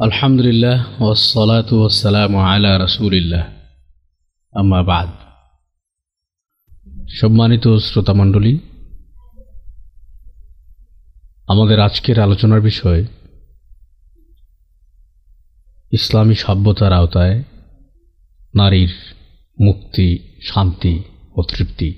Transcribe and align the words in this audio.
আলহামদুলিল্লাহ 0.00 1.02
ওসলাত 1.02 1.72
ওসালাম 1.72 2.36
আলা 2.36 2.84
রসুলিল্লাহ। 2.84 3.44
আম্মাবাদ 4.52 5.10
সম্মানিত 7.08 7.76
শ্রোতামণ্ডলী 7.76 8.58
আমাদের 11.48 11.80
আজকের 11.80 12.20
আলোচনার 12.20 12.60
বিষয় 12.60 13.04
ইসলামী 15.92 16.34
সভ্যতার 16.34 16.92
আওতায় 16.92 17.44
নারীর 18.54 18.92
মুক্তি, 19.60 20.18
শান্তি 20.42 21.02
ও 21.34 21.42
তৃপ্তি। 21.42 21.90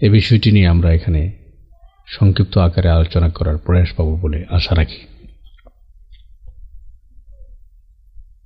এ 0.00 0.10
বিষয়টি 0.10 0.52
নিয়ে 0.52 0.68
আমরা 0.68 0.92
এখানে 0.92 1.22
সংক্ষিপ্ত 2.06 2.58
আকারে 2.58 2.88
আলোচনা 2.90 3.28
করার 3.28 3.58
প্রয়াস 3.58 3.92
পাব 3.96 4.06
বলে 4.06 4.44
আশা 4.50 4.74
রাখি। 4.74 5.11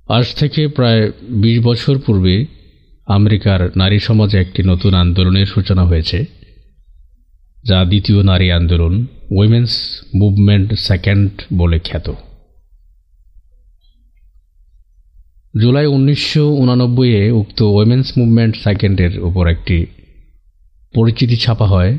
আজ 0.09 0.35
থেকে 0.35 0.67
প্রায় 0.67 1.11
২০ 1.41 1.63
বছর 1.63 1.97
পূর্বে 2.05 2.45
আমেরিকার 3.07 3.71
নারী 3.75 3.99
সমাজে 3.99 4.37
একটি 4.37 4.63
নতুন 4.63 4.93
আন্দোলনের 4.93 5.45
সূচনা 5.45 5.85
হয়েছে, 5.85 6.25
যা 7.63 7.85
দ্বিতীয় 7.85 8.23
নারী 8.23 8.51
আন্দোলন 8.51 9.05
উইমেন্স 9.31 10.01
মুভমেন্ট 10.15 10.73
সেকেন্ড 10.73 11.31
বলে 11.53 11.79
খ্যাত। 11.79 12.13
জুলাই 15.61 15.85
উনিশশো 15.85 16.45
উক্ত 17.31 17.61
উইমেন্স 17.61 18.17
মুভমেন্ট 18.17 18.55
সেকেন্ডের 18.55 19.19
উপর 19.19 19.47
একটি 19.47 19.85
পরিচিতি 20.95 21.35
ছাপা 21.35 21.67
হয় 21.67 21.97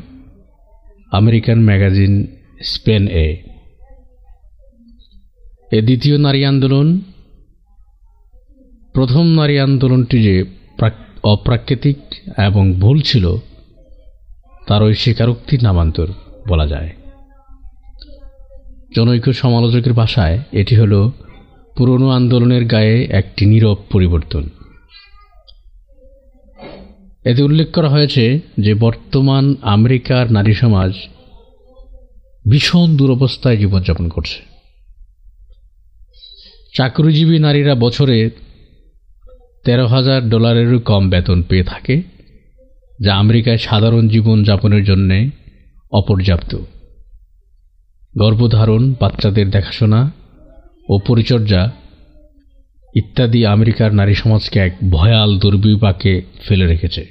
আমেরিকান 1.11 1.59
ম্যাগাজিন 1.63 2.27
স্পেন 2.63 3.07
এ। 3.07 3.27
এ 5.71 5.81
দ্বিতীয় 5.81 6.17
নারী 6.17 6.45
আন্দোলন 6.45 7.01
প্রথম 8.93 9.25
নারী 9.27 9.57
আন্দোলনটি 9.57 10.23
যে 10.23 10.43
অপ্রাকৃতিক 11.23 11.97
এবং 12.37 12.73
ভুল 12.73 13.01
ছিল, 13.01 13.35
তার 14.67 14.83
ওই 14.83 14.93
স্বীকারোক্তির 14.93 15.63
নামান্তর 15.63 16.07
বলা 16.47 16.67
যায়। 16.67 16.89
জনৈক 18.95 19.25
সমালোচকের 19.33 19.93
ভাষায় 19.93 20.39
এটি 20.51 20.75
হল 20.75 21.11
পুরনো 21.77 22.09
আন্দোলনের 22.09 22.65
গায়ে 22.65 23.07
একটি 23.11 23.45
নীরব 23.45 23.75
পরিবর্তন। 23.91 24.49
এতে 27.25 27.43
উল্লেখ 27.43 27.71
করা 27.71 27.89
হয়েছে 27.89 28.39
যে 28.59 28.73
বর্তমান 28.73 29.55
আমেরিকার 29.61 30.31
নারী 30.31 30.53
সমাজ 30.53 30.93
ভীষণ 32.51 32.97
দুরবস্থায় 32.97 33.57
জীবনযাপন 33.57 34.09
করছে। 34.09 34.39
চাকরিজীবী 36.73 37.39
নারীরা 37.39 37.75
বছরে 37.75 38.29
তেরো 39.69 39.87
হাজার 39.87 40.29
ডলারেরও 40.29 40.79
কম 40.79 41.09
বেতন 41.09 41.41
পেয়ে 41.41 41.63
থাকে, 41.63 42.01
যা 43.01 43.15
আমেরিকায় 43.15 43.57
সাধারণ 43.57 44.07
জীবন 44.07 44.43
যাপনের 44.43 44.83
জন্যে 44.83 45.29
অপর্যাপ্ত। 45.91 46.57
গর্ভধারণ, 48.17 48.93
বাচ্চাদের 48.99 49.49
দেখাশোনা 49.49 50.11
ও 50.89 50.99
পরিচর্যা 51.07 51.71
ইত্যাদি 52.95 53.45
আমেরিকার 53.45 53.93
নারী 53.93 54.13
সমাজকে 54.13 54.59
এক 54.59 54.75
ভয়াল 54.89 55.39
দুর্বিপাকে 55.39 56.21
ফেলে 56.47 56.67
রেখেছে। 56.67 57.05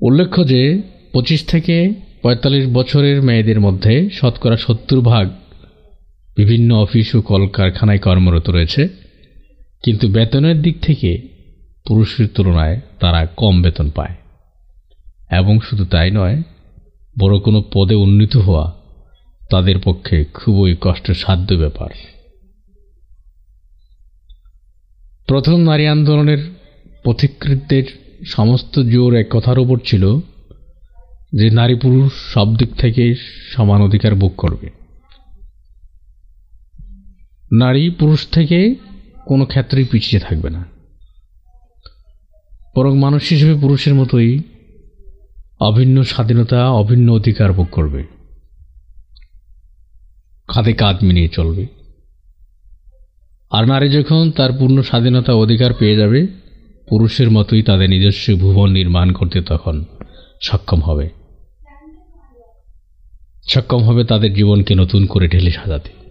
উল্লেখ্য 0.00 0.46
যে, 0.46 0.82
পঁচিশ 1.12 1.46
থেকে 1.46 1.92
পঁয়তাল্লিশ 2.22 2.66
বছরের 2.66 3.22
মেয়েদের 3.22 3.60
মধ্যে 3.60 4.10
শতকরা 4.10 4.56
সত্তর 4.56 5.00
ভাগ 5.00 5.30
বিভিন্ন 6.36 6.74
অফিস 6.74 7.14
ও 7.14 7.20
কলকারখানায় 7.20 7.98
কর্মরত 7.98 8.50
রয়েছে, 8.50 8.88
কিন্তু 9.84 10.08
বেতনের 10.08 10.62
দিক 10.62 10.80
থেকে 10.80 11.28
পুরুষের 11.86 12.28
তুলনায় 12.34 12.80
তারা 13.00 13.26
কম 13.26 13.62
বেতন 13.62 13.90
পায়। 13.90 14.14
এবং 15.30 15.60
শুধু 15.60 15.84
তাই 15.84 16.10
নয়, 16.10 16.42
বড় 17.18 17.38
কোনো 17.38 17.64
পদে 17.72 17.94
উন্নীত 17.94 18.36
হওয়া 18.36 18.72
তাদের 19.50 19.74
পক্ষে 19.84 20.24
খুবই 20.24 20.76
কষ্টসাধ্য 20.80 21.54
ব্যাপার। 21.54 21.90
প্রথম 25.26 25.60
নারী 25.60 25.86
আন্দোলনের 25.86 26.38
পথিকৃতদের 27.04 27.84
সমস্ত 28.26 28.78
জোর 28.78 29.14
এক 29.14 29.26
কথার 29.30 29.58
উপর 29.58 29.78
ছিল 29.86 30.18
যে 31.32 31.50
নারী 31.50 31.74
পুরুষ 31.74 32.12
সব 32.34 32.56
দিক 32.56 32.74
থেকে 32.74 33.14
সমান 33.52 33.82
অধিকার 33.82 34.14
ভোগ 34.14 34.32
করবে। 34.36 34.81
নারী 37.52 37.90
পুরুষ 37.90 38.28
থেকে 38.28 38.74
কোনো 39.26 39.46
ক্ষেত্রেই 39.46 39.84
পিছিয়ে 39.84 40.20
থাকবে 40.20 40.50
না। 40.50 40.64
বরং 42.76 42.98
মানুষ 42.98 43.28
হিসেবে 43.28 43.60
পুরুষের 43.60 43.94
মতোই 43.94 44.42
অভিন্ন 45.60 46.02
স্বাধীনতা, 46.02 46.70
অভিন্ন 46.70 47.12
অধিকার 47.12 47.52
ভোগ 47.52 47.66
করবে। 47.72 48.04
কাঁধে 50.48 50.72
কাঁধ 50.72 50.96
মিলিয়ে 51.02 51.28
চলবে। 51.28 51.66
আর 53.50 53.66
নারী 53.66 53.88
যখন 53.88 54.30
তার 54.30 54.52
পূর্ণ 54.52 54.82
স্বাধীনতা 54.82 55.32
অধিকার 55.32 55.74
পেয়ে 55.74 55.96
যাবে, 55.96 56.26
পুরুষের 56.88 57.30
মতোই 57.30 57.62
তাদের 57.62 57.90
নিজস্ব 57.90 58.36
ভুবন 58.36 58.70
নির্মাণ 58.70 59.12
করতে 59.12 59.42
তখন 59.42 59.84
সক্ষম 60.42 60.80
হবে। 60.80 61.08
সক্ষম 63.48 63.82
হবে 63.82 64.04
তাদের 64.04 64.34
জীবনকে 64.34 64.74
নতুন 64.74 65.06
করে 65.06 65.28
ঢেলে 65.28 65.50
সাজাতে। 65.50 66.01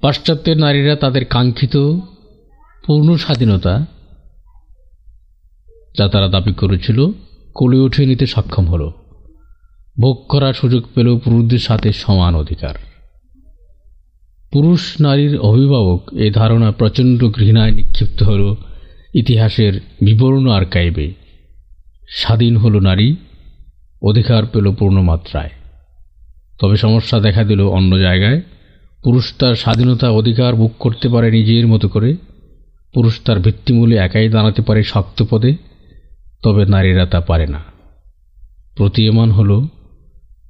পাশ্চাত্যের 0.00 0.56
নারীরা 0.56 0.96
তাদের 0.96 1.24
কাঙ্ক্ষিত 1.24 1.76
পূর্ণ 2.86 3.16
স্বাধীনতা 3.16 3.86
যা 5.98 6.08
তারা 6.08 6.28
দাবি 6.28 6.52
করেছিল 6.52 7.06
কোলে 7.54 7.78
উঠে 7.78 8.06
নিতে 8.06 8.26
সক্ষম 8.26 8.66
হল। 8.66 8.90
ভোগ 10.00 10.26
করার 10.28 10.54
সুযোগ 10.54 10.84
পেল 10.94 11.18
পুরুষদের 11.18 11.58
সাথে 11.58 11.92
সমান 11.92 12.34
অধিকার। 12.34 12.74
পুরুষ 14.52 15.00
নারীর 15.00 15.38
অভিভাবক 15.38 16.14
এই 16.14 16.30
ধারণা 16.30 16.72
প্রচণ্ড 16.72 17.28
ঘৃণায় 17.28 17.70
নিক্ষিপ্ত 17.70 18.22
হল। 18.22 18.54
ইতিহাসের 19.14 19.80
বিবরণ 20.04 20.48
আর্কাইবে 20.48 21.14
স্বাধীন 22.08 22.56
হল 22.56 22.80
নারী, 22.80 23.16
অধিকার 24.02 24.46
পেল 24.46 24.74
পূর্ণমাত্রায়। 24.74 25.50
তবে 26.60 26.76
সমস্যা 26.76 27.20
দেখা 27.20 27.44
দিল 27.44 27.60
অন্য 27.60 27.98
জায়গায়। 27.98 28.42
পুরুষ 29.06 29.34
তার 29.38 29.54
স্বাধীনতা 29.54 30.10
অধিকার 30.10 30.54
বুক 30.54 30.72
করতে 30.78 31.08
পারে 31.08 31.30
নিজের 31.30 31.66
মতো 31.66 31.88
করে, 31.88 32.16
পুরুষ 32.94 33.20
তার 33.24 33.38
ভিত্তিমূলে 33.40 33.96
একাই 33.96 34.28
দাঁড়াতে 34.28 34.62
পারে 34.62 34.82
শক্ত 34.82 35.22
পদে, 35.30 35.56
তবে 36.42 36.66
নারীরা 36.66 37.06
তা 37.06 37.20
পারে 37.20 37.46
না। 37.46 37.64
প্রতীয়মান 38.76 39.30
হল 39.30 39.66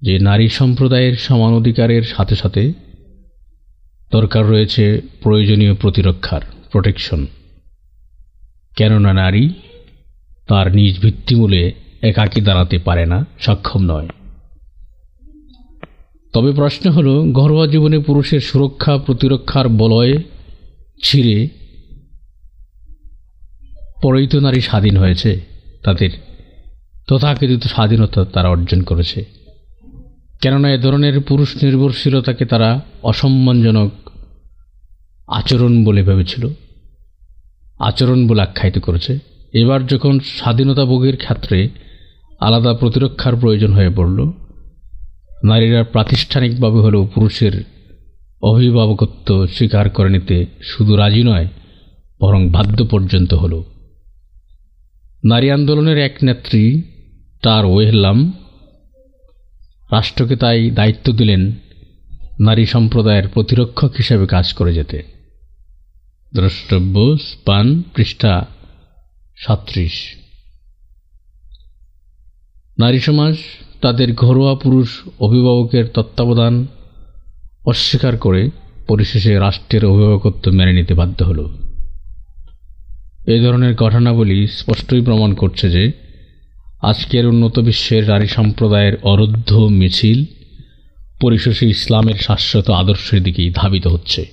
যে 0.02 0.18
নারী 0.18 0.48
সম্প্রদায়ের 0.48 1.16
সমান 1.16 1.52
অধিকারের 1.52 2.02
সাথে 2.02 2.36
সাথে 2.36 2.72
দরকার 4.12 4.46
রয়েছে 4.46 5.00
প্রয়োজনীয় 5.22 5.74
প্রতিরক্ষার 5.74 6.40
প্রোটেকশন 6.72 7.26
কেননা 8.76 9.12
নারী 9.12 9.48
তার 10.48 10.74
নিজ 10.74 11.00
ভিত্তিমূলে 11.00 11.72
একাকী 12.02 12.40
দাঁড়াতে 12.40 12.78
পারে 12.78 13.06
না, 13.06 13.26
সক্ষম 13.40 13.82
নয়। 13.82 14.08
তবে 16.36 16.52
প্রশ্ন 16.52 16.90
হলো, 16.90 17.32
ঘরোয়া 17.32 17.66
জীবনে 17.66 17.98
পুরুষের 17.98 18.40
সুরক্ষা, 18.40 18.98
প্রতিরক্ষার 18.98 19.68
বলয় 19.68 20.22
ছিঁড়ে 21.02 21.48
পরেই 24.02 24.26
তো 24.26 24.40
নারী 24.40 24.60
স্বাধীন 24.60 24.96
হয়েছে, 24.96 25.40
তাদের 25.84 26.10
তথাকথিত 27.08 27.62
স্বাধীনতা 27.62 28.24
তারা 28.24 28.48
অর্জন 28.48 28.82
করেছে। 28.82 29.24
কেননা 30.42 30.74
এ 30.74 30.78
ধরনের 30.78 31.20
পুরুষ 31.20 31.64
নির্ভরশীলতাকে 31.64 32.44
তারা 32.44 32.80
অসম্মানজনক 33.02 33.90
আচরণ 35.28 35.84
বলে 35.84 36.02
ভেবেছিল, 36.02 36.48
আচরণ 37.78 38.28
বলে 38.28 38.42
আখ্যায়িত 38.42 38.78
করেছে। 38.78 39.18
এবার 39.52 39.86
যখন 39.86 40.20
স্বাধীনতা 40.20 40.84
ভোগের 40.84 41.16
ক্ষেত্রে 41.16 41.68
আলাদা 42.40 42.74
প্রতিরক্ষার 42.74 43.36
প্রয়োজন 43.36 43.72
হয়ে 43.72 43.90
পড়ল 43.90 44.32
নারীরা 45.48 45.82
প্রাতিষ্ঠানিকভাবে 45.84 46.78
হলেও 46.80 47.04
পুরুষের 47.14 47.54
অভিভাবকত্ব 48.42 49.28
স্বীকার 49.46 49.86
করে 49.88 50.10
নিতে 50.10 50.36
শুধু 50.62 50.92
রাজি 50.96 51.22
নয়, 51.22 51.48
বরং 52.20 52.40
বাধ্য 52.50 52.78
পর্যন্ত 52.84 53.30
হল। 53.34 53.54
নারী 55.24 55.48
আন্দোলনের 55.50 55.98
এক 55.98 56.14
নেত্রী, 56.22 56.64
তার 57.42 57.64
ওয়েহলাম, 57.64 58.18
রাষ্ট্রকে 59.92 60.36
তাই 60.36 60.60
দায়িত্ব 60.70 61.06
দিলেন 61.12 61.42
নারী 62.40 62.64
সম্প্রদায়ের 62.66 63.26
প্রতিরক্ষক 63.28 63.92
হিসেবে 63.96 64.24
কাজ 64.26 64.46
করে 64.52 64.72
যেতে। 64.74 64.98
দ্রষ্টব্য, 66.34 66.96
স্পান, 67.18 67.66
পৃষ্ঠা 67.94 68.34
সাত্রিশ 69.36 69.96
নারী 72.78 73.00
সমাজ 73.00 73.36
তাদের 73.80 74.14
ঘরোয়া 74.14 74.54
পুরুষ 74.54 75.02
অভিভাবকের 75.20 75.86
তত্ত্বাবধান 75.86 76.66
অস্বীকার 77.66 78.16
করে 78.16 78.50
পরিশেষে 78.88 79.38
রাষ্ট্রের 79.38 79.84
অভিভাবকত্ব 79.84 80.52
মেনে 80.52 80.72
নিতে 80.72 80.94
বাধ্য 80.94 81.24
হল। 81.24 81.56
এ 83.26 83.40
ধরনের 83.40 83.74
ঘটনাবলী 83.74 84.46
স্পষ্টই 84.46 85.00
প্রমাণ 85.00 85.34
করছে 85.34 85.70
যে 85.70 85.92
আজকের 86.82 87.26
উন্নত 87.26 87.58
বিশ্বের 87.58 88.08
নারী 88.08 88.26
সম্প্রদায়ের 88.26 88.96
অরুদ্ধ 89.02 89.52
মিছিল 89.54 90.24
পরিশেষে 91.20 91.68
ইসলামের 91.68 92.14
শাশ্বত 92.14 92.70
আদর্শের 92.70 93.22
দিকেই 93.22 93.52
ধাবিত 93.54 93.86
হচ্ছে 93.86 94.26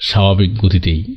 স্বাভাবিক 0.00 0.56
গতিতেই। 0.58 1.16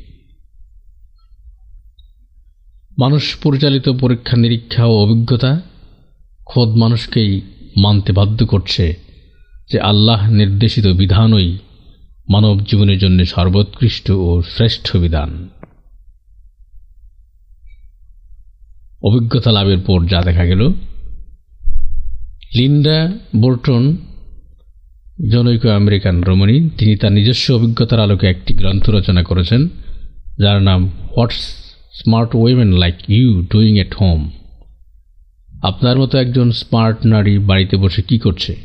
মানুষ 2.98 3.36
পরিচালিত 3.42 3.88
পরীক্ষা 3.88 4.36
নিরীক্ষা 4.36 4.84
ও 4.84 4.92
অভিজ্ঞতা 4.92 5.62
খোদ 6.46 6.68
মানুষকেই 6.68 7.40
মানতে 7.76 8.12
বাধ্য 8.12 8.46
করছে 8.46 8.96
যে 9.70 9.80
আল্লাহ 9.80 10.30
নির্দেশিত 10.30 10.86
বিধানই 10.86 11.58
মানব 12.28 12.60
জীবনের 12.60 12.98
জন্য 12.98 13.24
সর্বোৎকৃষ্ট 13.24 14.10
ও 14.10 14.42
শ্রেষ্ঠ 14.42 14.96
বিধান। 14.96 15.48
অভিজ্ঞতা 19.02 19.52
লাভের 19.52 19.78
পর 19.86 20.06
যা 20.06 20.22
দেখা 20.22 20.44
গেল, 20.44 20.68
লিন্ডা 22.54 23.12
বোর্টন 23.36 23.96
জনৈক 25.30 25.66
আমেরিকান 25.66 26.22
রমণী, 26.22 26.68
তিনি 26.78 26.96
তার 26.96 27.12
নিজস্ব 27.12 27.54
অভিজ্ঞতার 27.54 28.00
আলোকে 28.00 28.26
একটি 28.26 28.54
গ্রন্থ 28.54 28.90
রচনা 28.90 29.22
করেছেন, 29.22 29.68
যার 30.38 30.62
নাম 30.62 30.88
what's 31.16 31.40
smart 31.92 32.36
women 32.36 32.72
like 32.72 32.94
you 33.10 33.42
doing 33.42 33.78
at 33.78 33.94
home. 33.94 34.30
আপনার 35.62 35.98
মতো 35.98 36.18
একজন 36.18 36.50
স্মার্ট 36.50 37.06
নারী 37.06 37.38
বাড়িতে 37.38 37.76
বসে 37.76 38.02
কি 38.02 38.18
করছে? 38.18 38.56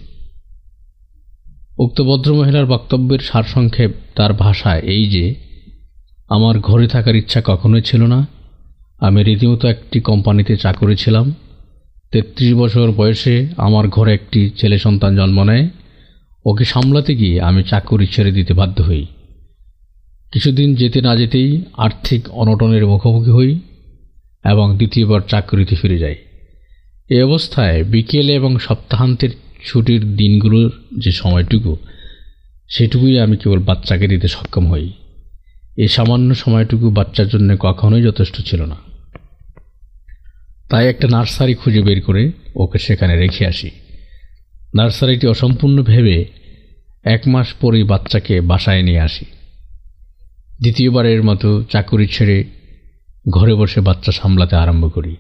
উক্ত 1.77 2.01
ভদ্রমহিলার 2.01 2.65
বক্তব্যের 2.65 3.19
সারসংক্ষেপ 3.19 3.91
তার 4.15 4.33
ভাষায় 4.33 4.79
এই 4.79 5.09
যে, 5.09 5.35
আমার 6.29 6.59
ঘরে 6.59 6.88
থাকার 6.88 7.15
ইচ্ছা 7.15 7.41
কখনোই 7.45 7.81
ছিল 7.81 8.03
না। 8.03 8.27
আমি 8.99 9.23
রীতিমতো 9.23 9.67
একটি 9.67 9.99
কোম্পানিতে 9.99 10.57
চাকরি 10.57 10.95
ছিলাম। 10.95 11.33
তেত্রিশ 12.11 12.53
বছর 12.53 12.91
বয়সে 12.91 13.47
আমার 13.57 13.88
ঘরে 13.88 14.13
একটি 14.13 14.50
ছেলে 14.50 14.77
সন্তান 14.77 15.15
জন্ম 15.15 15.43
নেয়। 15.43 15.69
ওকে 16.45 16.65
সামলাতে 16.65 17.15
গিয়ে 17.15 17.41
আমি 17.41 17.63
চাকরি 17.63 18.07
ছেড়ে 18.07 18.31
দিতে 18.31 18.53
বাধ্য 18.53 18.83
হই। 18.83 19.05
কিছুদিন 20.33 20.75
যেতে 20.75 21.01
না 21.01 21.15
যেতেই 21.15 21.61
আর্থিক 21.73 22.29
অনটনের 22.29 22.88
মুখোমুখি 22.88 23.31
হই 23.31 23.59
এবং 24.45 24.75
দ্বিতীয়বার 24.75 25.21
চাকরিতে 25.27 25.75
ফিরে 25.75 25.97
যাই। 25.97 26.15
এ 27.09 27.24
অবস্থায় 27.24 27.83
বিকেলে 27.83 28.33
এবং 28.33 28.59
সপ্তাহান্তের 28.59 29.30
ছুটির 29.65 30.15
দিনগুলোর 30.15 30.71
যে 31.00 31.12
সময়টুকু, 31.12 31.77
সেটুকুই 32.69 33.19
আমি 33.19 33.38
কেবল 33.38 33.59
বাচ্চাকে 33.59 34.07
দিতে 34.07 34.27
সক্ষম 34.27 34.71
হই। 34.71 34.92
এই 35.77 35.88
সামান্য 35.88 36.36
সময়টুকু 36.36 36.89
বাচ্চার 36.89 37.27
জন্য 37.27 37.56
কখনোই 37.59 38.04
যথেষ্ট 38.04 38.42
ছিল 38.42 38.62
না। 38.65 38.75
তাই 40.69 40.89
একটা 40.89 41.07
নার্সারি 41.07 41.54
খুঁজে 41.54 41.81
বের 41.81 42.01
করে 42.01 42.31
ওকে 42.56 42.80
সেখানে 42.80 43.15
রেখে 43.15 43.48
আসি। 43.48 43.69
নার্সারিটি 44.75 45.27
অসম্পূর্ণ 45.27 45.83
ভেবে 45.83 46.25
এক 47.03 47.21
মাস 47.27 47.53
পরেই 47.53 47.83
বাচ্চাকে 47.83 48.42
বাসায় 48.42 48.83
নিয়ে 48.83 49.00
আসি। 49.00 49.25
দ্বিতীয়বারের 50.62 51.24
মতো 51.24 51.63
চাকুরি 51.63 52.07
ছেড়ে 52.07 52.44
ঘরে 53.30 53.53
বসে 53.53 53.81
বাচ্চা 53.81 54.12
সামলাতে 54.12 54.56
আরম্ভ 54.56 54.94
করি। 54.94 55.15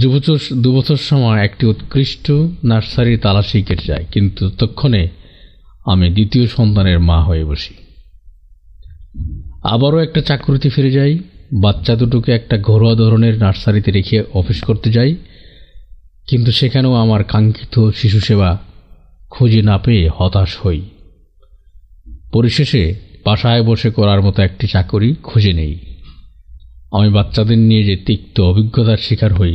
দুবছর 0.00 0.38
দুবছর 0.64 1.00
সময় 1.10 1.38
একটি 1.44 1.64
উৎকৃষ্ট 1.66 2.26
নার্সারি 2.64 3.14
তালাশি 3.16 3.58
কেটে 3.62 3.86
যায়, 3.90 4.04
কিন্তু 4.12 4.44
তক্ষণে 4.60 5.02
আমি 5.86 6.06
দ্বিতীয় 6.10 6.46
সন্তানের 6.46 6.98
মা 7.08 7.18
হয়ে 7.22 7.44
বসি। 7.44 7.74
আবারও 9.64 9.98
একটা 9.98 10.20
চাকরিতে 10.20 10.68
ফিরে 10.70 10.90
যাই, 10.90 11.12
বাচ্চা 11.64 11.94
দুটোকে 11.96 12.30
একটা 12.32 12.56
ঘরোয়া 12.58 12.94
ধরনের 12.94 13.34
নার্সারিতে 13.38 13.90
রেখে 13.90 14.18
অফিস 14.34 14.58
করতে 14.64 14.88
যাই, 14.90 15.12
কিন্তু 16.28 16.50
সেখানেও 16.52 16.94
আমার 16.94 17.22
কাঙ্ক্ষিত 17.24 17.74
শিশু 17.90 18.20
সেবা 18.20 18.50
খুঁজে 19.30 19.62
না 19.62 19.76
পেয়ে 19.78 20.04
হতাশ 20.16 20.50
হই। 20.62 20.80
পরিশেষে 22.32 22.82
বাসায় 23.24 23.62
বসে 23.62 23.88
করার 23.90 24.20
মতো 24.22 24.38
একটি 24.42 24.66
চাকরি 24.66 25.08
খুঁজে 25.22 25.52
নেই। 25.52 25.74
আমি 26.92 27.08
বাচ্চাদের 27.10 27.60
নিয়ে 27.68 27.84
যে 27.84 27.96
তিক্ত 28.06 28.36
অভিজ্ঞতার 28.40 28.96
শিকার 28.96 29.32
হই 29.32 29.54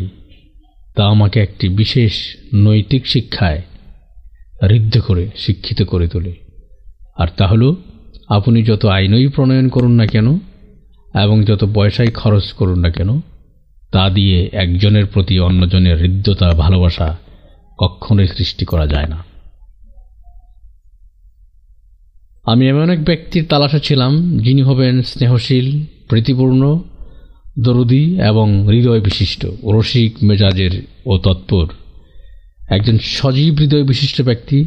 তা 0.96 1.06
আমাকে 1.06 1.40
একটি 1.40 1.70
বিশেষ 1.70 2.14
নৈতিক 2.54 3.08
শিক্ষায় 3.08 3.62
ঋদ্ধ 4.72 5.00
করে, 5.00 5.30
শিক্ষিত 5.36 5.82
করে 5.82 6.08
তোলে। 6.08 6.36
আর 7.18 7.28
তা 7.38 7.48
হলো, 7.48 7.76
আপনি 8.30 8.64
যত 8.64 8.86
আইনই 8.86 9.28
প্রণয়ন 9.28 9.70
করুন 9.70 9.92
না 9.92 10.06
কেন, 10.06 10.36
এবং 11.24 11.44
যত 11.44 11.70
পয়সাই 11.74 12.08
খরচ 12.08 12.54
করুন 12.54 12.80
না 12.80 12.90
কেন, 12.92 13.20
তা 13.92 14.10
দিয়ে 14.10 14.50
একজনের 14.54 15.06
প্রতি 15.06 15.40
অন্যজনের 15.40 15.98
হৃদ্যতা 15.98 16.50
ভালোবাসা 16.50 17.18
কখনোই 17.78 18.28
সৃষ্টি 18.28 18.66
করা 18.66 18.88
যায় 18.88 19.08
না। 19.08 19.24
আমি 22.44 22.70
এমন 22.70 22.90
এক 22.90 23.04
ব্যক্তির 23.04 23.46
তালাশে 23.46 23.80
ছিলাম, 23.80 24.40
যিনি 24.40 24.62
হবেন 24.62 25.02
স্নেহশীল, 25.02 25.86
প্রীতিপূর্ণ 26.10 26.84
দরদি 27.60 28.22
এবং 28.22 28.68
হৃদয় 28.68 29.02
বিশিষ্ট, 29.02 29.46
রসিক, 29.66 30.24
মেজাজের 30.24 30.88
ও 31.06 31.18
তৎপর। 31.18 31.68
একজন 32.70 32.98
সজীব 32.98 33.56
হৃদয় 33.56 33.84
বিশিষ্ট 33.84 34.22
ব্যক্তি, 34.22 34.66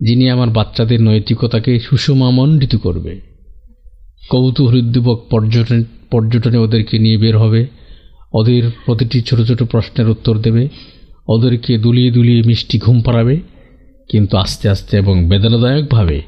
যিনি 0.00 0.30
আমার 0.30 0.50
বাচ্চাদের 0.50 1.02
নৈতিকতাকে 1.02 1.80
সুষমামণ্ডিত 1.80 2.76
করবে। 2.76 3.20
কৌতূহলোদ্দীপক 4.30 5.26
পর্যটন, 5.30 5.84
পর্যটনে 6.10 6.58
ওদেরকে 6.58 6.98
নিয়ে 6.98 7.18
বের 7.18 7.38
হবে। 7.38 7.66
ওদের 8.32 8.62
প্রতিটি 8.86 9.22
ছোট 9.22 9.40
ছোট 9.40 9.62
প্রশ্নের 9.62 10.08
উত্তর 10.08 10.38
দেবে। 10.38 10.68
ওদেরকে 11.28 11.78
দুলিয়ে 11.78 12.10
দুলিয়ে 12.10 12.42
মিষ্টি 12.42 12.78
ঘুম 12.78 13.00
পাড়াবে। 13.00 13.40
কিন্তু 14.08 14.36
আস্তে 14.36 14.68
আস্তে 14.68 14.96
এবং 14.96 15.28
বেদনাদায়কভাবে 15.28 16.22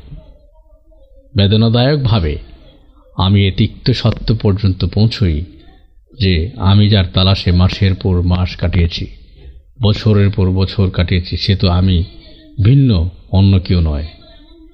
বেদনাদায়কভাবে 1.37 2.39
আমি 3.17 3.49
এ 3.49 3.51
তিক্ত 3.51 3.91
সত্য 3.91 4.35
পর্যন্ত 4.35 4.85
পৌঁছই। 4.85 5.41
যে 6.21 6.51
আমি 6.57 6.89
যার 6.89 7.07
তালাশে 7.15 7.51
মাসের 7.53 7.95
পর 7.95 8.23
মাস 8.23 8.57
কাটিয়েছি, 8.57 9.07
বছরের 9.83 10.31
পর 10.31 10.47
বছর 10.51 10.91
কাটিয়েছি, 10.91 11.37
সে 11.37 11.57
তো 11.57 11.67
আমি, 11.71 12.05
ভিন্ন, 12.65 12.91
অন্য 13.31 13.61
কেউ 13.61 13.81
নয়। 13.81 14.07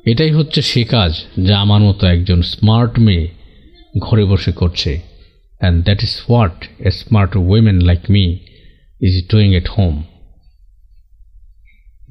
এটাই 0.06 0.30
হচ্ছে 0.30 0.62
সে 0.62 0.84
কাজ 0.84 1.12
যা 1.46 1.54
আমার 1.58 1.80
মতো 1.80 2.06
একজন 2.06 2.42
স্মার্ট 2.42 2.98
মেয়ে 2.98 3.28
ঘরে 3.98 4.24
বসে 4.24 4.52
করছে। 4.52 5.00
And 5.60 5.84
that 5.84 6.02
is 6.02 6.14
what 6.28 6.64
a 6.78 6.90
smart 6.90 7.36
women 7.36 7.78
like 7.80 8.02
me 8.10 8.24
is 9.00 9.14
doing 9.28 9.48
at 9.54 9.68
home 9.68 9.94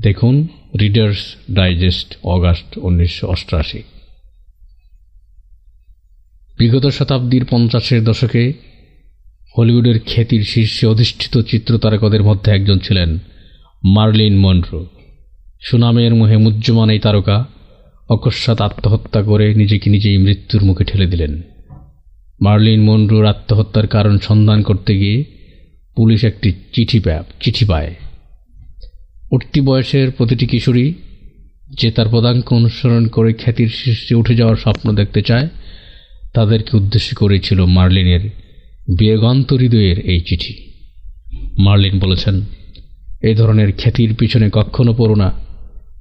দেখুন 0.02 0.36
রিডার্স 0.80 1.20
ডাইজেস্ট 1.52 2.10
অগাস্ট 2.24 2.70
উনিশশো 2.78 3.28
অষ্টআশি। 3.28 3.82
বিগত 6.58 6.86
শতাব্দীর 6.88 7.46
পঞ্চাশের 7.46 8.04
দশকে 8.04 8.71
হলিউডের 9.58 10.00
খ্যাতির 10.06 10.44
শীর্ষে 10.44 10.88
অধিষ্ঠিত 10.88 11.42
চিত্রতারকদের 11.42 12.24
মধ্যে 12.24 12.52
একজন 12.52 12.78
ছিলেন 12.78 13.20
মার্লিন 13.84 14.40
মনরো। 14.40 14.90
সুনামের 15.62 16.16
মুহে 16.16 16.38
মুহ্যমান 16.38 16.90
এই 16.90 17.00
তারকা 17.00 17.46
অকস্মাৎ 18.10 18.62
আত্মহত্যা 18.62 19.24
করে 19.24 19.54
নিজেকে 19.54 19.90
নিজেই 19.90 20.18
মৃত্যুর 20.18 20.64
মুখে 20.64 20.84
ঠেলে 20.84 21.06
দিলেন। 21.06 21.42
মার্লিন 22.42 22.84
মনরোর 22.84 23.26
আত্মহত্যার 23.26 23.88
কারণ 23.88 24.18
সন্ধান 24.18 24.62
করতে 24.62 24.98
গিয়ে 24.98 25.24
পুলিশ 25.96 26.24
একটি 26.24 26.54
চিঠি 26.74 27.00
পায় 27.00 27.24
চিঠি 27.40 27.66
পায়। 27.66 27.96
উঠতি 29.32 29.62
বয়সের 29.62 30.12
প্রতিটি 30.12 30.46
কিশোরী 30.46 30.94
যে 31.80 31.92
তার 31.92 32.06
পদাঙ্ক 32.12 32.54
অনুসরণ 32.54 33.08
করে 33.08 33.34
খ্যাতির 33.34 33.70
শীর্ষে 33.70 34.16
উঠে 34.16 34.36
যাওয়ার 34.36 34.56
স্বপ্ন 34.56 34.96
দেখতে 34.96 35.22
চায়, 35.22 35.50
তাদেরকে 36.34 36.78
উদ্দেশ্য 36.78 37.16
করেই 37.16 37.40
ছিল 37.40 37.66
মার্লিনের 37.66 38.41
বিয়োগান্ত 38.88 39.54
হৃদয়ের 39.54 40.00
এই 40.00 40.20
চিঠি। 40.20 40.72
মার্লিন 41.58 42.00
বলেছেন 42.00 42.42
এই 43.22 43.36
ধরনের 43.36 43.74
খ্যাতির 43.78 44.16
পিছনে 44.16 44.50
কখনো 44.54 44.94
পড়ো 44.94 45.16
না। 45.16 45.32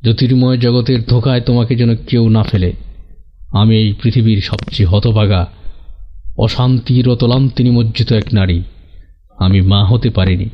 জ্যোতির্ময় 0.03 0.59
জগতের 0.59 1.03
ধোকায় 1.03 1.41
তোমাকে 1.41 1.77
যেন 1.77 1.97
কেউ 1.97 2.29
না 2.29 2.43
ফেলে। 2.43 2.73
আমি 3.53 3.77
এই 3.77 3.95
পৃথিবীর 4.03 4.41
সবচেয়ে 4.41 4.87
হতভাগা 4.87 5.47
অশান্তির 6.39 7.09
অতলান্তি 7.09 7.69
এক 8.15 8.25
নারী। 8.33 8.63
আমি 9.39 9.61
মা 9.61 9.85
হতে 9.85 10.11
পারিনি। 10.11 10.49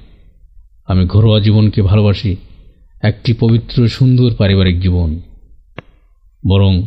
আমি 0.87 1.06
ঘরোয়া 1.06 1.40
জীবনকে 1.40 1.83
ভালোবাসি, 1.83 2.37
একটি 3.02 3.33
পবিত্র, 3.33 3.88
সুন্দর 3.88 4.35
পারিবারিক 4.35 4.80
জীবন। 4.80 5.21
বরং 6.49 6.83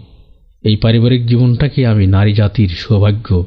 এই 0.64 0.76
পারিবারিক 0.76 1.28
জীবনটাকে 1.28 1.86
আমি 1.86 2.08
নারী 2.08 2.34
জাতির 2.34 2.70
সৌভাগ্য 2.70 3.46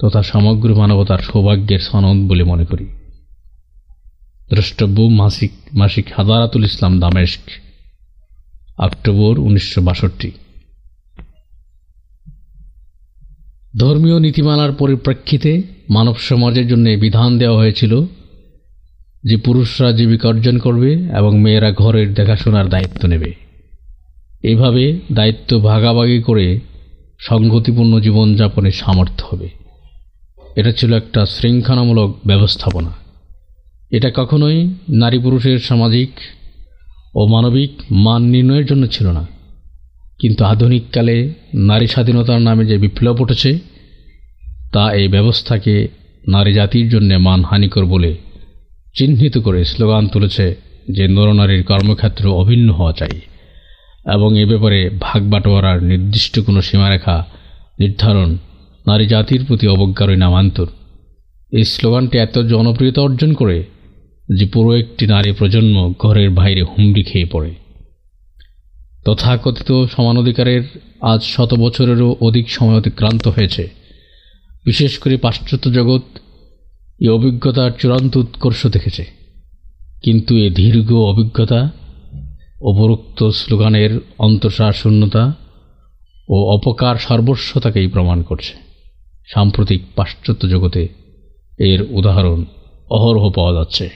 তথা 0.00 0.22
সমগ্র 0.22 0.74
মানবতার 0.74 1.18
সৌভাগ্যের 1.18 1.78
সনদ 1.78 2.30
বলে 2.30 2.44
মনে 2.44 2.64
করি। 2.64 2.86
দ্রষ্টব্য 4.48 5.02
মাসিক 5.02 5.50
মাসিক 5.74 6.06
হাদারাতুল 6.16 6.64
ইসলাম 6.64 7.00
দামেস্ক, 7.00 7.40
অক্টোবর 8.78 9.38
উনিশশো 9.38 9.82
বাষট্টি। 9.82 10.30
ধর্মীয় 13.76 14.20
নীতিমালার 14.20 14.72
পরিপ্রেক্ষিতে 14.72 15.62
মানব 15.90 16.16
সমাজের 16.16 16.68
জন্য 16.68 16.90
বিধান 16.90 17.38
দেওয়া 17.38 17.58
হয়েছিল 17.58 18.00
যে 19.24 19.36
পুরুষরা 19.36 19.92
জীবিকা 19.92 20.28
অর্জন 20.28 20.58
করবে 20.58 20.94
এবং 20.94 21.38
মেয়েরা 21.38 21.72
ঘরের 21.72 22.14
দেখাশোনার 22.14 22.68
দায়িত্ব 22.68 23.08
নেবে। 23.08 23.34
এভাবে 24.42 25.00
দায়িত্ব 25.12 25.62
ভাগাভাগি 25.64 26.22
করে 26.22 26.60
সংগতিপূর্ণ 27.20 28.00
জীবনযাপনের 28.00 28.72
সামর্থ্য 28.72 29.24
হবে। 29.30 29.61
এটা 30.56 30.72
ছিল 30.72 30.94
একটা 30.94 31.26
শৃঙ্খলামূলক 31.26 32.18
ব্যবস্থাপনা। 32.26 32.92
এটা 33.90 34.10
কখনোই 34.14 34.74
নারী 34.88 35.18
পুরুষের 35.18 35.58
সামাজিক 35.58 36.10
ও 37.14 37.26
মানবিক 37.26 37.70
মান 37.90 38.22
নির্ণয়ের 38.22 38.66
জন্য 38.66 38.86
ছিল 38.86 39.06
না। 39.06 39.26
কিন্তু 40.18 40.44
আধুনিককালে 40.44 41.34
নারী 41.54 41.86
স্বাধীনতার 41.86 42.40
নামে 42.40 42.66
যে 42.66 42.78
বিপ্লব 42.78 43.20
উঠেছে, 43.20 43.58
তা 44.72 44.92
এই 44.92 45.08
ব্যবস্থাকে 45.08 45.88
নারী 46.28 46.52
জাতির 46.52 46.88
জন্য 46.88 47.14
মানহানিকর 47.14 47.84
বলে 47.84 48.16
চিহ্নিত 48.94 49.38
করে 49.38 49.64
স্লোগান 49.64 50.08
তুলেছে 50.08 50.54
যে 50.90 51.08
নরনারীর 51.08 51.64
কর্মক্ষেত্র 51.64 52.32
অভিন্ন 52.32 52.72
হওয়া 52.72 52.92
চাই 52.92 53.20
এবং 54.06 54.38
এ 54.38 54.46
ব্যাপারে 54.46 54.90
ভাগ 55.00 55.30
বাটোয়ারার 55.30 55.82
নির্দিষ্ট 55.82 56.40
কোনো 56.40 56.62
সীমারেখা 56.62 57.26
নির্ধারণ 57.78 58.36
নারী 58.86 59.06
জাতির 59.06 59.44
প্রতি 59.44 59.68
অবজ্ঞারই 59.68 60.16
নামান্তর। 60.16 60.66
এই 61.52 61.64
স্লোগানটি 61.64 62.18
এত 62.18 62.38
জনপ্রিয়তা 62.38 63.02
অর্জন 63.02 63.32
করে 63.32 63.64
যে 64.34 64.46
পুরো 64.46 64.76
একটি 64.76 65.06
নারী 65.06 65.32
প্রজন্ম 65.32 65.94
ঘরের 65.98 66.30
বাইরে 66.30 66.62
হুমড়ি 66.62 67.02
খেয়ে 67.02 67.24
পড়ে। 67.24 67.54
তথাকথিত 69.04 69.84
সমানাধিকারের 69.96 70.62
আজ 71.00 71.22
শত 71.22 71.54
বছরেরও 71.54 72.16
অধিক 72.20 72.50
সময় 72.50 72.74
অতিক্রান্ত 72.74 73.28
হয়েছে। 73.28 73.70
বিশেষ 74.64 74.98
করে 74.98 75.16
পাশ্চাত্য 75.16 75.72
জগৎ 75.72 76.02
এই 77.00 77.08
অভিজ্ঞতার 77.08 77.70
চূড়ান্ত 77.78 78.16
উৎকর্ষ 78.16 78.66
দেখেছে। 78.66 79.04
কিন্তু 80.02 80.36
এ 80.36 80.50
দীর্ঘ 80.50 80.92
অভিজ্ঞতা, 80.92 81.70
উপরোক্ত 82.60 83.28
স্লোগানের 83.28 84.00
অন্তঃসার 84.18 84.72
শূন্যতা 84.72 85.34
ও 86.28 86.34
অপকার 86.34 86.96
সর্বস্বতাকেই 86.96 87.86
প্রমাণ 87.86 88.22
করছে। 88.22 88.71
সাম্প্রতিক 89.26 89.82
পাশ্চাত্য 89.94 90.48
জগতে 90.48 90.88
এর 91.58 91.86
উদাহরণ 91.90 92.44
অহরহ 92.90 93.30
পাওয়া 93.30 93.52
যাচ্ছে। 93.52 93.90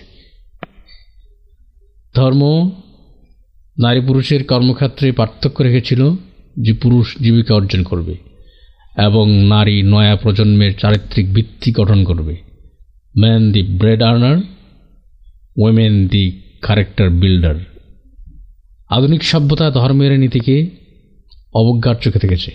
ধর্ম 2.14 2.70
নারী 3.78 4.00
পুরুষের 4.00 4.44
কর্মক্ষেত্রে 4.44 5.12
পার্থক্য 5.12 5.62
রেখেছিল 5.62 6.10
যে 6.60 6.72
পুরুষ 6.72 7.18
জীবিকা 7.18 7.54
অর্জন 7.54 7.82
করবে 7.82 8.14
এবং 8.96 9.44
নারী 9.44 9.82
নয়া 9.82 10.16
প্রজন্মের 10.16 10.78
চারিত্রিক 10.78 11.34
ভিত্তি 11.34 11.72
গঠন 11.72 12.04
করবে। 12.04 12.36
Man 13.18 13.52
the 13.52 13.62
bread 13.62 14.02
earner 14.02 14.36
women 15.56 16.08
the 16.08 16.42
character 16.62 17.10
builder 17.10 17.54
আধুনিক 18.90 19.22
সভ্যতা 19.22 19.70
ধর্মের 19.70 20.18
নীতিকে 20.18 20.70
অবজ্ঞার 21.54 21.94
চোখে 21.94 22.18
থেকেছে 22.18 22.50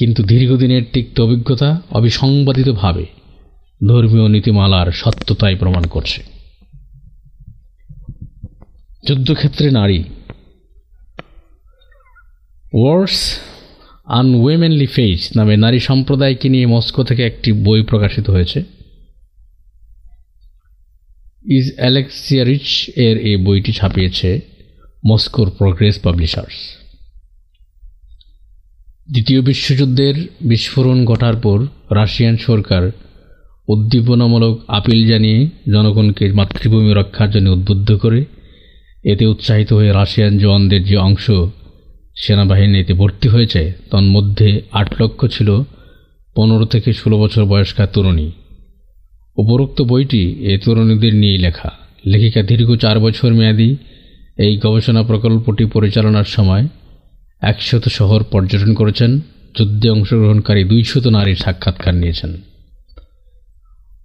কিন্তু 0.00 0.22
দীর্ঘদিনের 0.22 0.82
তিক্ত 0.92 1.20
অভিজ্ঞতা 1.20 1.82
অবিসংবাদিতভাবে 1.90 3.06
ধর্মীয় 3.88 4.28
নীতিমালার 4.28 4.92
সত্যতাই 4.92 5.54
প্রমাণ 5.54 5.84
করছে। 5.84 6.22
যুদ্ধক্ষেত্রে 9.08 9.70
নারী 9.70 10.04
ওয়ার্স 12.72 13.38
আনওয়েমেনলি 14.04 14.86
ফেস 14.86 15.36
নামে 15.36 15.56
নারী 15.56 15.80
সম্প্রদায়কে 15.80 16.48
নিয়ে 16.48 16.66
মস্কো 16.66 17.04
থেকে 17.04 17.26
একটি 17.26 17.52
বই 17.52 17.82
প্রকাশিত 17.82 18.30
হয়েছে। 18.30 18.64
ইজ 21.44 21.74
অ্যালেক্সিয়া 21.76 22.44
রিচ 22.44 22.90
এর 22.96 23.16
এই 23.18 23.36
বইটি 23.36 23.72
ছাপিয়েছে 23.72 24.40
মস্কোর 25.06 25.50
প্রগ্রেস 25.50 25.98
পাবলিশার্স। 25.98 26.79
দ্বিতীয় 29.10 29.42
বিশ্বযুদ্ধের 29.42 30.14
বিস্ফোরণ 30.40 31.04
ঘটার 31.04 31.36
পর 31.36 31.66
রাশিয়ান 31.90 32.36
সরকার 32.36 32.90
উদ্দীপনামূলক 33.68 34.64
আপিল 34.68 35.08
জানিয়ে 35.08 35.46
জনগণকে 35.72 36.32
মাতৃভূমি 36.32 36.92
রক্ষার 36.92 37.30
জন্য 37.30 37.50
উদ্বুদ্ধ 37.50 37.92
করে, 37.96 38.24
এতে 39.04 39.26
উৎসাহিত 39.26 39.72
হয়ে 39.72 39.92
রাশিয়ান 39.92 40.38
জওয়ানদের 40.38 40.84
যে 40.84 40.96
অংশ 40.96 41.30
সেনাবাহিনীতে 42.16 42.92
ভর্তি 42.92 43.28
হয়েছে 43.28 43.72
তন্মধ্যে 43.90 44.60
আট 44.72 45.02
লক্ষ 45.02 45.26
ছিল 45.26 45.62
পনেরো 46.36 46.64
থেকে 46.64 46.92
ষোলো 46.92 47.18
বছর 47.18 47.44
বয়স্কা 47.44 47.86
তরুণী। 47.86 48.30
উপরোক্ত 49.36 49.82
বইটি 49.82 50.36
এ 50.40 50.58
তরুণীদের 50.58 51.14
নিয়েই 51.14 51.38
লেখা। 51.38 51.70
লেখিকা 52.06 52.42
দীর্ঘ 52.42 52.74
চার 52.74 53.00
বছর 53.00 53.32
মেয়াদী 53.32 53.76
এই 54.36 54.56
গবেষণা 54.56 55.02
প্রকল্পটি 55.02 55.64
পরিচালনার 55.64 56.24
সময় 56.24 56.68
একশত 57.42 57.88
শহর 57.88 58.22
পর্যটন 58.22 58.74
করেছেন, 58.74 59.20
যুদ্ধে 59.58 59.90
অংশগ্রহণকারী 59.90 60.64
দুইশত 60.64 61.06
নারীর 61.06 61.36
সাক্ষাৎকার 61.36 61.94
নিয়েছেন। 61.94 62.36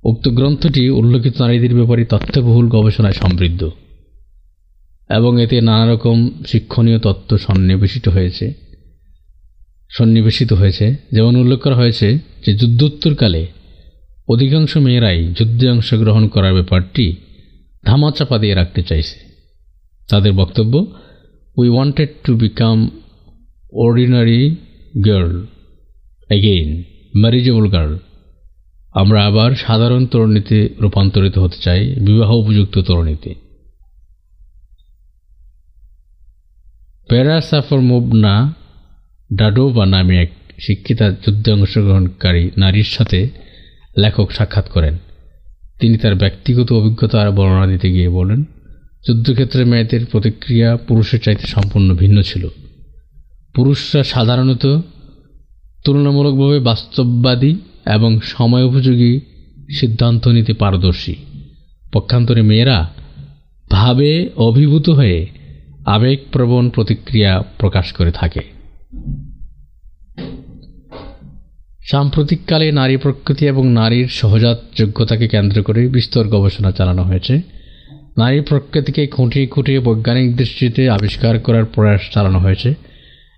উক্ত 0.03 0.27
গ্রন্থটি 0.27 0.89
উল্লেখিত 0.89 1.41
নারীদের 1.41 1.75
ব্যাপারে 1.75 2.05
তথ্যবহুল 2.05 2.67
গবেষণায় 2.67 3.13
সমৃদ্ধ 3.13 3.69
এবং 5.09 5.41
এতে 5.41 5.61
নানা 5.61 5.93
রকম 5.93 6.29
শিক্ষণীয় 6.45 6.99
তত্ত্ব 6.99 7.37
সন্নিবেশিত 7.37 8.07
হয়েছে। 8.07 8.53
সন্নিবেশিত 9.89 10.53
হয়েছে, 10.53 10.95
যেমন 11.11 11.35
উল্লেখ 11.35 11.59
করা 11.59 11.75
হয়েছে 11.75 12.17
যে 12.45 12.53
যুদ্ধোত্তরকালে 12.53 13.47
অধিকাংশ 14.27 14.77
মেয়েরাই 14.77 15.33
যুদ্ধে 15.33 15.69
অংশগ্রহণ 15.69 16.27
করার 16.27 16.53
ব্যাপারটি 16.53 17.15
ধামাচাপা 17.85 18.37
দিয়ে 18.37 18.53
রাখতে 18.53 18.81
চাইছে। 18.81 19.19
তাদের 20.09 20.33
বক্তব্য 20.33 20.85
we 21.57 21.69
wanted 21.69 22.09
to 22.23 22.35
become 22.35 22.89
ordinary 23.75 24.55
girl 25.05 25.45
again 26.27 26.83
marriageable 27.17 27.69
girl 27.69 27.97
আমরা 28.93 29.25
আবার 29.25 29.55
সাধারণ 29.55 30.05
তরুণীতে 30.05 30.69
রূপান্তরিত 30.81 31.37
হতে 31.37 31.57
চাই, 31.61 31.95
বিবাহ 31.95 32.31
উপযুক্ত 32.31 32.79
তরুণীতে। 32.79 33.35
প্যারাসাফর 37.09 37.79
মুবনা 37.79 38.53
ডাডোবা 39.33 39.85
নামে 39.85 40.21
এক 40.21 40.31
শিক্ষিতা 40.59 41.11
যুদ্ধে 41.11 41.51
অংশগ্রহণকারী 41.51 42.49
নারীর 42.57 42.83
সাথে 42.83 43.29
লেখক 43.97 44.31
সাক্ষাৎ 44.31 44.69
করেন। 44.69 44.97
তিনি 45.79 45.97
তার 45.97 46.15
ব্যক্তিগত 46.15 46.73
অভিজ্ঞতার 46.73 47.31
বর্ণনা 47.31 47.67
দিতে 47.67 47.91
গিয়ে 47.91 48.09
বলেন, 48.09 48.43
যুদ্ধক্ষেত্রে 49.07 49.65
মেয়েদের 49.65 50.05
প্রতিক্রিয়া 50.05 50.77
পুরুষের 50.77 51.19
চাইতে 51.19 51.47
সম্পূর্ণ 51.47 51.93
ভিন্ন 51.93 52.21
ছিল। 52.21 52.47
পুরুষরা 53.55 54.03
সাধারণত 54.03 54.81
তুলনামূলকভাবে 55.85 56.59
বাস্তববাদী 56.59 57.55
এবং 57.85 58.19
সময় 58.21 58.63
উপযোগী 58.63 59.19
সিদ্ধান্ত 59.79 60.27
নিতে 60.27 60.53
পারদর্শী। 60.53 61.15
পক্ষান্তরে 61.93 62.41
মেয়েরা 62.41 62.89
ভাবে 63.71 64.29
অভিভূত 64.35 64.89
হয়ে 64.89 65.27
আবেগপ্রবণ 65.85 66.69
প্রতিক্রিয়া 66.69 67.43
প্রকাশ 67.57 67.93
করে 67.93 68.11
থাকে। 68.11 68.39
সাম্প্রতিককালে 71.91 72.71
নারী 72.71 72.97
প্রকৃতি 72.97 73.45
এবং 73.45 73.67
নারীর 73.67 74.07
সহজাত 74.07 74.61
যোগ্যতাকে 74.77 75.27
কেন্দ্র 75.27 75.63
করে 75.63 75.87
বিস্তর 75.87 76.27
গবেষণা 76.27 76.71
চালানো 76.71 77.03
হয়েছে। 77.03 77.41
নারী 78.17 78.41
প্রকৃতিকে 78.41 79.07
খুঁটিয়ে 79.07 79.47
খুঁটিয়ে 79.47 79.79
বৈজ্ঞানিক 79.79 80.37
দৃষ্টিতে 80.37 80.89
আবিষ্কার 80.89 81.39
করার 81.39 81.65
প্রয়াস 81.65 82.01
চালানো 82.13 82.39
হয়েছে। 82.39 82.94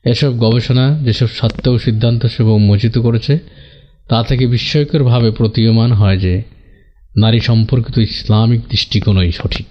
এসব 0.08 0.32
গবেষণা, 0.38 0.86
যেসব 1.04 1.28
সত্য 1.28 1.70
ও 1.70 1.78
সিদ্ধান্ত 1.78 2.26
সেব 2.26 2.48
উন্মোচিত 2.48 2.98
করেছে, 2.98 3.40
তা 4.10 4.24
থেকে 4.24 4.48
বিস্ময়করভাবে 4.48 5.32
প্রতীয়মান 5.32 5.92
হয় 5.92 6.18
যে 6.18 6.44
নারী 7.18 7.40
সম্পর্কিত 7.40 7.98
ইসলামিক 7.98 8.62
দৃষ্টিকোণই 8.70 9.32
সঠিক। 9.32 9.70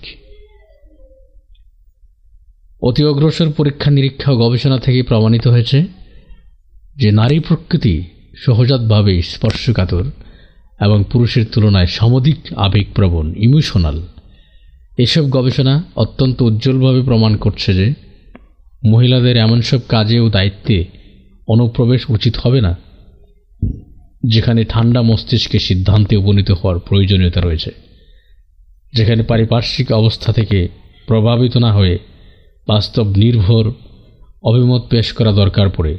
অতি 2.83 3.05
অগ্রসর 3.05 3.49
পরীক্ষা 3.51 3.91
নিরীক্ষা 3.91 4.33
ও 4.33 4.37
গবেষণা 4.37 4.79
থেকে 4.79 5.03
প্রমাণিত 5.03 5.47
হয়েছে 5.47 5.79
যে 6.97 7.11
নারী 7.11 7.39
প্রকৃতি 7.39 7.95
সহজাতভাবে 8.37 9.23
স্পর্শকাতর 9.23 10.05
এবং 10.81 11.05
পুরুষের 11.13 11.45
তুলনায় 11.53 11.87
সমধিক 11.87 12.39
আবেগপ্রবণ, 12.57 13.27
ইমোশনাল। 13.37 14.03
এসব 14.99 15.31
গবেষণা 15.31 15.85
অত্যন্ত 15.97 16.43
উজ্জ্বলভাবে 16.43 17.03
প্রমাণ 17.03 17.37
করছে 17.37 17.75
যে 17.75 18.06
মহিলাদের 18.87 19.37
এমন 19.37 19.59
সব 19.61 19.81
কাজে 19.89 20.17
ও 20.21 20.27
দায়িত্বে 20.29 20.77
অনুপ্রবেশ 21.49 22.01
উচিত 22.11 22.35
হবে 22.43 22.61
না, 22.61 22.73
যেখানে 24.23 24.61
ঠান্ডা 24.65 25.01
মস্তিষ্কে 25.03 25.59
সিদ্ধান্তে 25.59 26.15
উপনীত 26.17 26.51
হওয়ার 26.51 26.79
প্রয়োজনীয়তা 26.79 27.41
রয়েছে, 27.41 27.71
যেখানে 28.93 29.23
পারিপার্শ্বিক 29.23 29.89
অবস্থা 29.93 30.31
থেকে 30.33 30.59
প্রভাবিত 31.07 31.55
না 31.57 31.71
হয়ে 31.73 31.95
বাস্তব 32.69 33.07
নির্ভর 33.17 33.65
অভিমত 34.43 34.83
পেশ 34.91 35.07
করা 35.13 35.33
দরকার 35.33 35.69
পড়ে, 35.71 35.95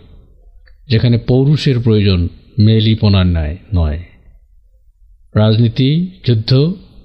যেখানে 0.89 1.17
পৌরুষের 1.29 1.77
প্রয়োজন 1.79 2.19
মেলিপনার 2.59 3.27
ন্যায় 3.27 3.57
নয়। 3.73 3.99
রাজনীতি, 5.35 5.89
যুদ্ধ, 6.27 6.51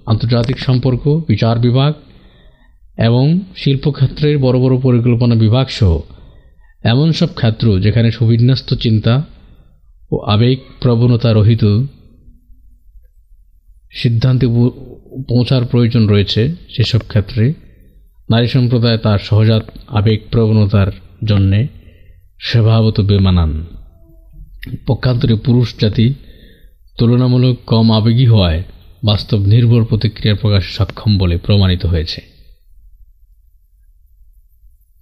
আন্তর্জাতিক 0.07 0.59
সম্পর্ক, 0.59 1.03
বিচার 1.29 1.57
বিভাগ 1.59 1.93
এবং 3.03 3.41
শিল্পক্ষেত্রের 3.57 4.39
বড় 4.39 4.59
বড় 4.59 4.81
পরিকল্পনা 4.81 5.35
বিভাগ 5.35 5.67
সহ 5.69 6.01
এমন 6.83 7.13
সব 7.13 7.27
ক্ষেত্র 7.35 7.81
যেখানে 7.81 8.11
সুবিন্যস্ত 8.11 8.75
চিন্তা 8.75 9.23
ও 10.11 10.19
আবেগ 10.19 10.59
প্রবণতা 10.81 11.33
রহিত 11.33 11.65
সিদ্ধান্তে 13.93 14.47
পৌঁছার 15.29 15.65
প্রয়োজন 15.65 16.07
রয়েছে 16.07 16.55
সেসব 16.69 16.99
ক্ষেত্রে 17.09 17.53
নারী 18.31 18.47
সম্প্রদায় 18.47 18.99
তার 18.99 19.19
সহজাত 19.19 19.71
আবেগ 19.89 20.21
প্রবণতার 20.31 20.87
জন্যে 21.25 21.69
স্বভাবত 22.41 23.01
বেমানান। 23.01 23.67
পক্ষান্তরে 24.87 25.35
পুরুষ 25.35 25.75
জাতি 25.81 26.15
তুলনামূলক 26.99 27.57
কম 27.67 27.93
আবেগী 27.93 28.27
হওয়ায় 28.27 28.63
বাস্তব 29.05 29.41
নির্ভর 29.47 29.85
প্রতিক্রিয়া 29.85 30.37
প্রকাশে 30.37 30.71
সক্ষম 30.73 31.19
বলে 31.19 31.37
প্রমাণিত 31.37 31.87
হয়েছে। 31.87 32.32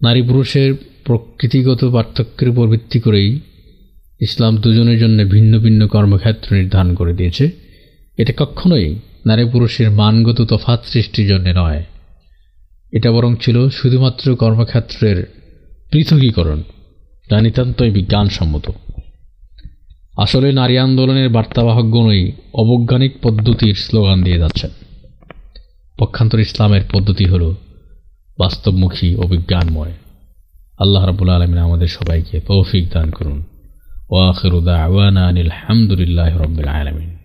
নারী 0.02 0.22
পুরুষের 0.22 0.74
প্রকৃতিগত 1.04 1.84
পার্থক্যের 1.84 2.48
উপর 2.48 2.68
ভিত্তি 2.68 3.00
করেই 3.00 3.40
ইসলাম 4.20 4.56
দুজনের 4.56 4.98
জন্য 4.98 5.24
ভিন্ন 5.24 5.58
ভিন্ন 5.58 5.86
কর্মক্ষেত্র 5.86 6.48
নির্ধারণ 6.54 6.94
করে 6.94 7.12
দিয়েছে। 7.12 7.44
এটা 8.18 8.32
কখনোই 8.36 8.86
নারী 9.26 9.44
পুরুষের 9.44 9.90
মানগত 9.90 10.38
তফাৎ 10.42 10.80
সৃষ্টির 10.84 11.28
জন্য 11.28 11.46
নয়। 11.56 11.84
এটা 12.92 13.08
বরং 13.12 13.32
ছিল 13.40 13.56
শুধুমাত্র 13.68 14.36
কর্মক্ষেত্রের 14.36 15.18
পৃথকীকরণ, 15.92 16.62
যা 17.30 17.40
নিতান্তই 17.40 17.90
বিজ্ঞানসম্মত। 17.90 18.66
আসলে 20.16 20.48
নারী 20.52 20.74
আন্দোলনের 20.78 21.28
বার্তাবাহকগণই 21.28 22.32
অবৈজ্ঞানিক 22.54 23.12
পদ্ধতির 23.22 23.74
স্লোগান 23.74 24.18
দিয়ে 24.22 24.38
যাচ্ছেন 24.38 24.70
পক্ষান্তর 25.98 26.40
ইসলামের 26.40 26.84
পদ্ধতি 26.92 27.24
হল 27.24 27.44
বাস্তবমুখী 28.40 29.10
ও 29.14 29.22
বিজ্ঞানময়। 29.22 29.94
আল্লাহ 30.78 31.02
রাবুল 31.06 31.30
আলমিন 31.30 31.58
আমাদের 31.58 31.88
সবাইকে 31.88 32.40
তৌফিক 32.40 32.84
দান 32.92 33.10
করুন। 33.10 33.38
ওয়াখিরুদা 34.10 34.76
আওয়ানা 34.84 35.28
আনিল 35.28 35.50
হামদুলিল্লাহ 35.50 36.30
রবিল 36.42 36.68
আলমিন। 36.68 37.19